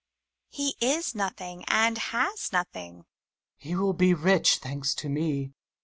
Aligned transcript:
He 0.49 0.73
is 0.81 1.13
nothing 1.13 1.63
and 1.67 1.95
has 1.99 2.51
nothing. 2.51 3.05
Hummel. 3.57 3.57
He 3.57 3.75
will 3.75 3.93
be 3.93 4.15
rich, 4.15 4.57
thanks 4.57 4.95
to 4.95 5.09
me. 5.09 5.53